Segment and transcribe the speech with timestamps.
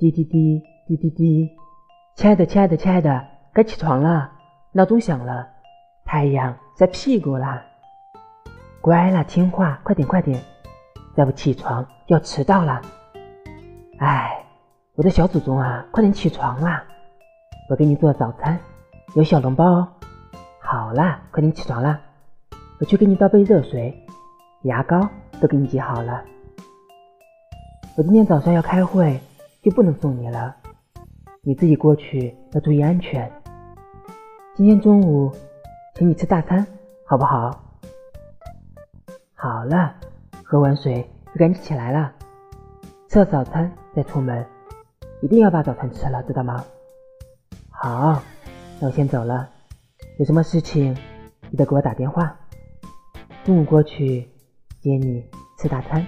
[0.00, 1.50] 滴滴滴滴滴滴，
[2.14, 4.32] 亲爱的，亲爱的，亲爱的，该起床了，
[4.72, 5.46] 闹钟响了，
[6.06, 7.62] 太阳晒屁股啦，
[8.80, 10.40] 乖啦，听话，快点快点，
[11.14, 12.80] 再不起床就要迟到了。
[13.98, 14.42] 哎，
[14.94, 16.82] 我的小祖宗啊，快点起床啦！
[17.68, 18.58] 我给你做早餐，
[19.14, 19.88] 有小笼包哦。
[20.60, 22.00] 好啦，快点起床啦！
[22.80, 23.94] 我去给你倒杯热水，
[24.62, 25.06] 牙膏
[25.42, 26.24] 都给你挤好了。
[27.98, 29.20] 我今天早上要开会，
[29.62, 30.56] 就不能送你了，
[31.42, 33.30] 你自己过去要注意安全。
[34.56, 35.30] 今天中午
[35.94, 36.66] 请你吃大餐，
[37.04, 37.62] 好不好？
[39.34, 39.94] 好了，
[40.42, 42.10] 喝完水就赶紧起来了，
[43.08, 44.46] 吃了早餐再出门，
[45.20, 46.64] 一定要把早餐吃了，知道吗？
[47.68, 48.22] 好，
[48.80, 49.46] 那我先走了。
[50.18, 50.94] 有什么事情
[51.50, 52.34] 记得给我打电话。
[53.44, 54.26] 中午过去
[54.80, 55.22] 接你
[55.58, 56.06] 吃大餐。